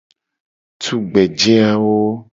[0.81, 1.95] Tugbeje awo.